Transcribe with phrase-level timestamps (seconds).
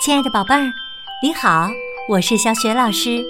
[0.00, 0.72] 亲爱的宝贝儿，
[1.20, 1.68] 你好，
[2.08, 3.20] 我是小雪老师，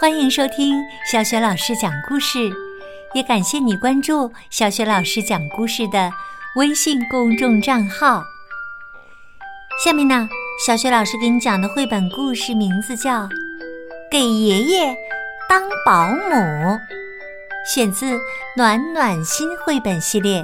[0.00, 0.74] 欢迎收听
[1.08, 2.50] 小雪老师讲故事，
[3.14, 6.10] 也感谢你关注小雪老师讲故事的
[6.56, 8.24] 微信公众账号。
[9.84, 10.28] 下面呢，
[10.66, 13.22] 小雪老师给你讲的绘本故事名字叫
[14.10, 14.96] 《给爷爷
[15.48, 16.34] 当保姆》，
[17.64, 18.06] 选自
[18.56, 20.42] 《暖暖心绘本系列》。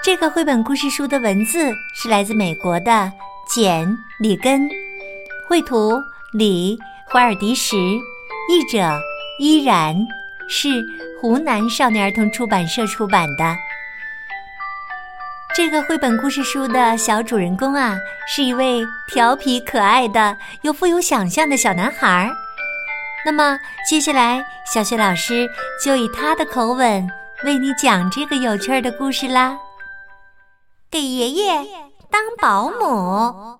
[0.00, 3.12] 这个绘本故事书的文字是来自美国的
[3.54, 3.86] 简·
[4.18, 4.66] 里根，
[5.46, 6.02] 绘图
[6.32, 6.74] 李·
[7.12, 7.76] 怀尔迪什，
[8.48, 8.98] 译者
[9.38, 9.94] 依然，
[10.48, 10.70] 是
[11.20, 13.54] 湖南少年儿童出版社出版的。
[15.54, 22.30] 这个绘本故事书的小主人公啊，是一位调皮可爱的又富有想象的小男孩。
[23.26, 24.42] 那么，接下来
[24.72, 25.46] 小雪老师
[25.84, 27.06] 就以他的口吻
[27.44, 29.58] 为你讲这个有趣儿的故事啦。
[30.90, 31.66] 给爷爷
[32.12, 33.58] 当保姆，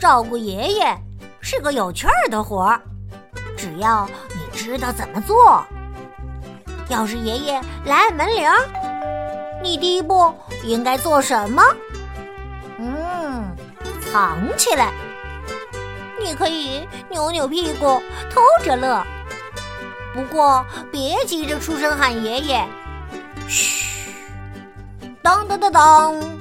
[0.00, 0.98] 照顾爷爷
[1.40, 2.82] 是个有趣儿的活儿，
[3.56, 5.64] 只要你知道怎么做。
[6.88, 8.50] 要是爷爷来按门铃，
[9.62, 11.62] 你第一步应该做什么？
[12.78, 13.56] 嗯，
[14.12, 14.92] 藏起来。
[16.20, 19.00] 你可以扭扭屁股偷着乐，
[20.12, 22.66] 不过别急着出声喊爷爷。
[23.46, 24.10] 嘘。
[25.22, 26.35] 当当当当！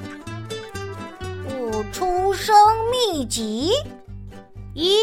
[1.96, 2.54] 出声
[2.92, 3.72] 秘籍：
[4.74, 4.98] 一，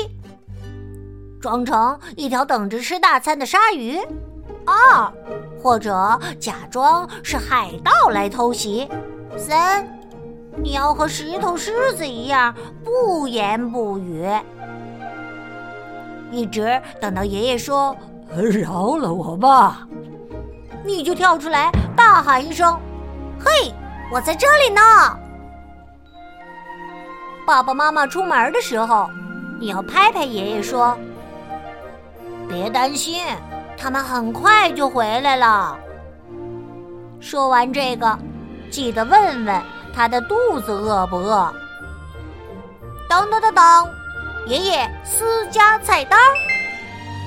[1.40, 3.98] 装成一条等着吃大餐的鲨鱼；
[4.66, 5.10] 二，
[5.58, 8.86] 或者假装是海盗来偷袭；
[9.38, 9.88] 三，
[10.62, 12.54] 你要和石头狮子一样
[12.84, 14.28] 不言不语，
[16.30, 17.96] 一直等到爷爷说
[18.36, 19.88] “饶了我吧”，
[20.84, 22.78] 你就跳出来大喊一声。
[23.42, 23.72] 嘿，
[24.12, 25.21] 我在这里呢！
[27.46, 29.10] 爸爸妈妈出门的时候，
[29.58, 30.96] 你要拍拍爷爷说
[32.48, 33.24] ：“别担心，
[33.76, 35.76] 他们很快就回来了。”
[37.20, 38.18] 说完这个，
[38.70, 39.62] 记得问问
[39.94, 41.52] 他的肚子饿不饿。
[43.08, 43.88] 当当当当，
[44.46, 46.18] 爷爷私家菜单：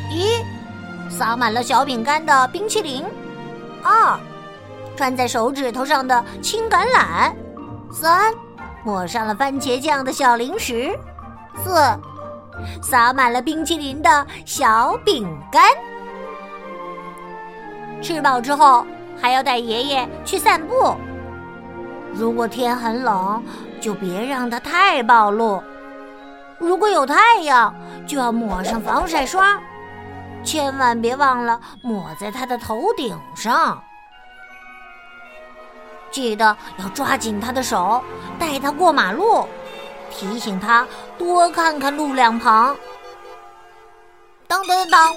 [0.09, 0.44] 一，
[1.09, 3.03] 撒满了小饼干的冰淇淋；
[3.84, 4.20] 二。
[4.97, 7.34] 穿在手指头上的青橄榄，
[7.92, 8.34] 三，
[8.85, 10.96] 抹上了番茄酱的小零食，
[11.63, 11.73] 四，
[12.84, 15.63] 撒满了冰淇淋的小饼干。
[18.00, 18.85] 吃饱之后，
[19.19, 20.96] 还要带爷爷去散步。
[22.13, 23.44] 如果天很冷，
[23.81, 25.63] 就别让它太暴露；
[26.59, 27.73] 如果有太阳，
[28.06, 29.59] 就要抹上防晒霜，
[30.44, 33.81] 千万别忘了抹在他的头顶上。
[36.12, 38.02] 记得要抓紧他的手，
[38.40, 39.46] 带他过马路，
[40.12, 42.76] 提醒他多看看路两旁。
[44.48, 45.14] 当当当，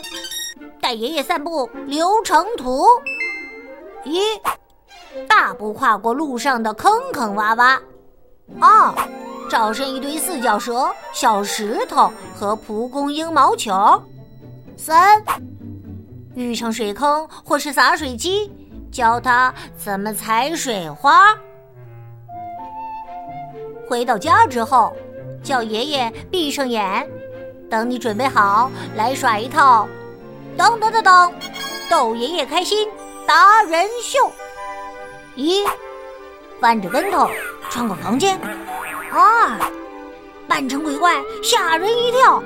[0.80, 2.84] 带爷爷散步流程图：
[4.04, 4.20] 一，
[5.28, 7.78] 大步跨过路上的坑坑洼洼；
[8.58, 8.92] 二，
[9.48, 14.02] 找上一堆四脚蛇、小石头和蒲公英毛球；
[14.76, 15.22] 三，
[16.34, 18.50] 遇上水坑或是洒水机。
[18.90, 21.34] 教他怎么采水花。
[23.88, 24.94] 回到家之后，
[25.42, 27.08] 叫爷爷闭上眼，
[27.70, 29.88] 等你准备好，来耍一套
[30.56, 31.32] 当当当当，
[31.88, 32.88] 逗爷爷开心
[33.26, 34.30] 达人秀。
[35.36, 35.64] 一，
[36.60, 37.30] 翻着跟头
[37.70, 38.36] 穿过房间；
[39.12, 39.58] 二，
[40.48, 42.42] 扮成鬼怪吓人一跳；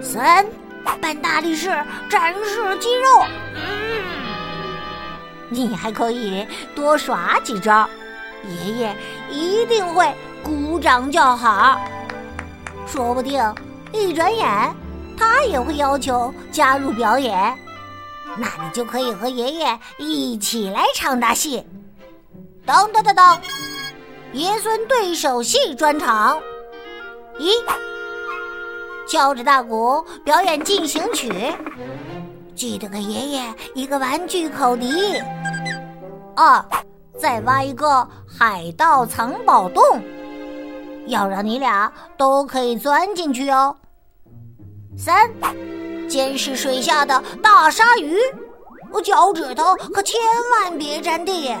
[0.00, 0.46] 三，
[1.00, 1.70] 扮大力士
[2.10, 3.24] 展示肌肉。
[5.54, 7.88] 你还可以多耍几招，
[8.48, 8.96] 爷爷
[9.30, 11.80] 一定会鼓掌叫好。
[12.86, 13.42] 说不定
[13.92, 14.74] 一转眼，
[15.16, 17.56] 他也会要求加入表演，
[18.36, 19.12] 那你就可以。
[19.12, 21.64] 和爷爷一起来唱大戏。
[22.66, 23.40] 当当当当，
[24.32, 26.40] 爷孙对手戏专场。
[27.38, 27.50] 咦，
[29.08, 31.32] 敲着大鼓表演进行曲。
[32.54, 34.88] 记得给爷爷一个玩具口笛。
[36.36, 36.64] 二，
[37.18, 39.82] 再挖一个海盗藏宝洞，
[41.06, 43.76] 要让你俩都可以钻进去哦。
[44.96, 45.30] 三，
[46.08, 48.16] 监视水下的大鲨鱼，
[48.92, 50.20] 我脚趾头可千
[50.60, 51.54] 万别沾地。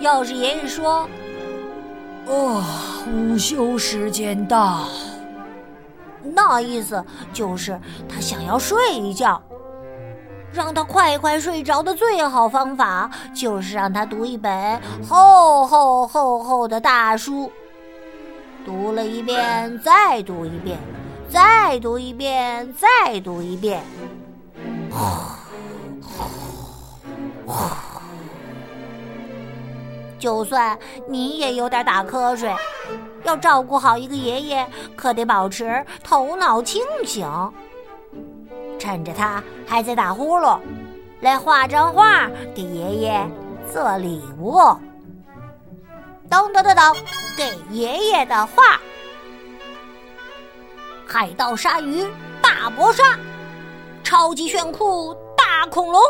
[0.00, 1.08] 要是爷爷说
[2.26, 2.64] ：“哦，
[3.08, 4.88] 午休时间到。”
[6.22, 7.78] 那意思就是
[8.08, 9.40] 他想要睡一觉，
[10.52, 17.50] 让他快快睡着的最好方法就是让他读一本厚厚厚厚的大书。
[18.64, 20.78] 读了一遍，再读一遍，
[21.28, 23.82] 再读一遍，再读一遍。
[30.22, 30.78] 就算
[31.08, 32.54] 你也有点打瞌睡，
[33.24, 34.64] 要照顾好一个爷爷，
[34.94, 37.28] 可得保持头脑清醒。
[38.78, 40.60] 趁着他还在打呼噜，
[41.20, 43.28] 来画张画给爷爷
[43.72, 44.60] 做礼物。
[46.30, 46.94] 当当当当，
[47.36, 48.80] 给爷爷的画：
[51.04, 52.06] 海盗鲨鱼
[52.40, 53.18] 大搏杀，
[54.04, 56.00] 超级炫酷大恐龙，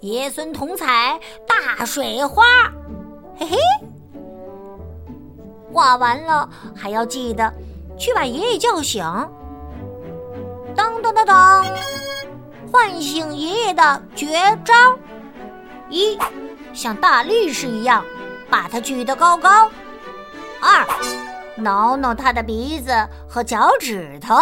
[0.00, 2.44] 爷孙同彩大水花。
[3.36, 3.56] 嘿嘿，
[5.72, 7.52] 画完了还要记得
[7.98, 9.04] 去把爷爷叫醒。
[10.74, 11.64] 当当当当，
[12.70, 14.74] 唤醒爷爷的绝招：
[15.88, 16.18] 一，
[16.72, 18.04] 像大力士一样
[18.48, 19.68] 把他举得高高；
[20.60, 20.86] 二，
[21.56, 22.92] 挠挠他的鼻子
[23.28, 24.36] 和脚趾头；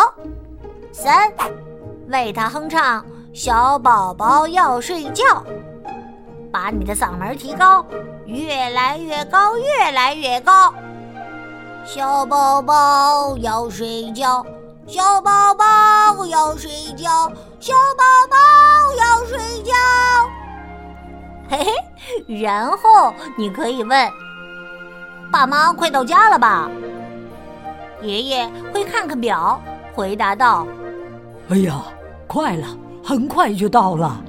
[0.92, 1.32] 三，
[2.08, 3.02] 为他哼唱
[3.32, 5.25] 《小宝宝要睡觉》，
[6.52, 7.85] 把你的嗓门提高。
[8.26, 10.73] 越来越高，越来越高。
[11.85, 14.44] 小宝宝要睡觉，
[14.87, 18.37] 小宝宝要睡觉，小宝宝
[18.97, 19.73] 要睡觉。
[21.49, 24.11] 嘿嘿，然后你可以问
[25.32, 26.70] ：“爸妈快到家了吧？”
[28.02, 29.61] 爷爷会看看表，
[29.93, 30.67] 回答道
[31.50, 31.82] ：“哎呀，
[32.29, 32.67] 快了，
[33.05, 34.23] 很快就到了。”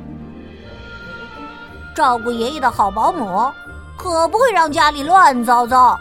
[1.95, 3.51] 照顾爷爷的好保姆。
[3.97, 5.95] 可不会让家里乱糟糟，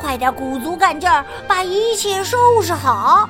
[0.00, 3.28] 快点鼓足干劲儿，把一切收拾好。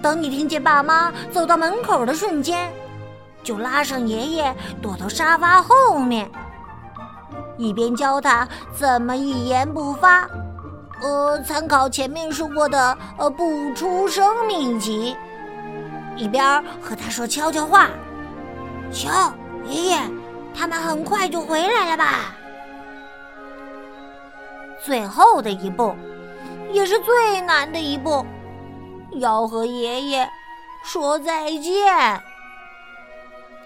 [0.00, 2.72] 等你听见爸妈走到门口的瞬间，
[3.42, 6.30] 就拉上爷爷躲到沙发后面，
[7.58, 10.26] 一边教他怎么一言不发，
[11.02, 15.14] 呃，参考前面说过的呃不出声秘籍，
[16.16, 17.88] 一边和他说悄悄话
[18.90, 19.30] ：“瞧，
[19.66, 19.98] 爷爷，
[20.54, 22.36] 他们很快就回来了吧？”
[24.82, 25.94] 最后的一步，
[26.70, 28.24] 也是最难的一步，
[29.12, 30.28] 要和爷爷
[30.84, 32.22] 说再见。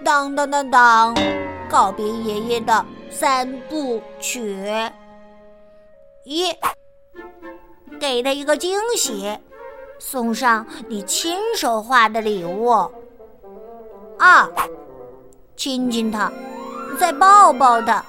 [0.04, 1.14] 当当当当，
[1.68, 4.64] 告别爷爷的三部曲：
[6.22, 6.46] 一，
[7.98, 9.36] 给他一个惊喜，
[9.98, 12.88] 送上你亲手画的礼物；
[14.20, 14.48] 二，
[15.56, 16.30] 亲亲他，
[16.98, 18.04] 再抱抱他，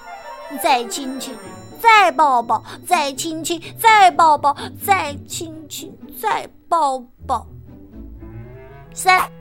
[0.62, 1.36] 再亲亲。
[1.82, 4.54] 再抱抱，再亲亲，再抱抱，
[4.86, 7.48] 再亲亲，再抱抱。
[8.94, 9.32] 三，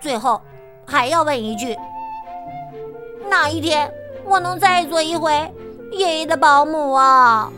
[0.00, 0.40] 最后
[0.86, 1.76] 还要问一句：
[3.28, 3.92] 哪一天
[4.24, 5.30] 我能再做一回
[5.92, 7.52] 爷爷的保姆啊？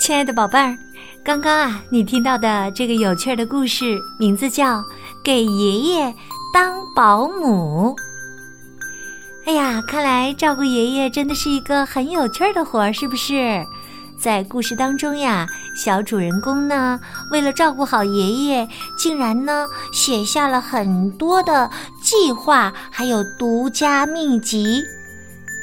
[0.00, 0.76] 亲爱的宝贝儿，
[1.26, 4.80] 刚刚啊，你听到的这个有趣的故事，名字叫。
[5.24, 6.14] 给爷爷
[6.54, 7.96] 当保姆。
[9.44, 13.66] 哎呀，看来照顾爷爷真的是一个很有趣的活儿，是不是？
[14.16, 15.44] 在故事当中呀，
[15.74, 17.00] 小主人公呢，
[17.32, 21.68] 为了照顾好爷爷，竟然呢写下了很多的
[22.00, 24.80] 计划，还有独家秘籍。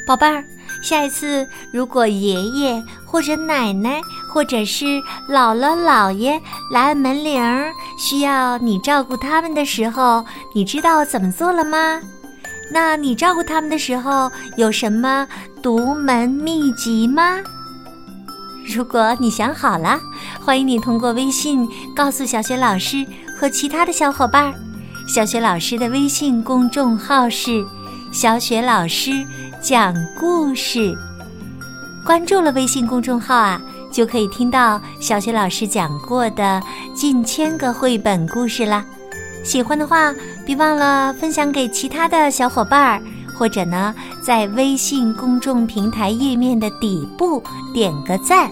[0.06, 0.44] 宝贝儿。
[0.84, 4.84] 下一次，如果爷爷或者奶奶或者是
[5.30, 6.38] 姥姥姥爷
[6.70, 10.22] 来按门铃儿，需要你照顾他们的时候，
[10.54, 11.98] 你知道怎么做了吗？
[12.70, 15.26] 那你照顾他们的时候有什么
[15.62, 17.38] 独门秘籍吗？
[18.66, 19.98] 如果你想好了，
[20.38, 23.06] 欢迎你通过微信告诉小雪老师
[23.38, 24.54] 和其他的小伙伴儿。
[25.08, 27.64] 小雪老师的微信公众号是
[28.12, 29.26] “小雪老师”。
[29.64, 30.94] 讲故事，
[32.04, 33.58] 关注了微信公众号啊，
[33.90, 36.62] 就可以听到小学老师讲过的
[36.94, 38.84] 近千个绘本故事啦。
[39.42, 43.02] 喜欢的话，别忘了分享给其他的小伙伴儿，
[43.34, 47.42] 或者呢，在微信公众平台页面的底部
[47.72, 48.50] 点个赞。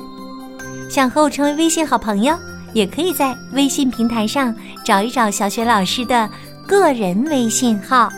[0.89, 2.35] 想和我成为微信好朋友，
[2.73, 6.27] 也可以在微信平台上找一找小雪老师的
[6.67, 8.09] 个人微信号。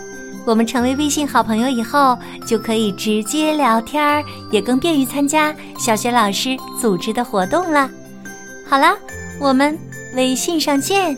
[0.46, 7.90] 我们成为微信好朋友以后，就可以直接聊天儿，也更便于参加小学老师组织的活动了。
[8.68, 8.96] 好了，
[9.40, 9.78] 我们
[10.14, 11.16] 微信上见。